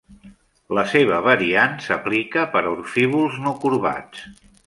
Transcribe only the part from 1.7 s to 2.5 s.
s'aplica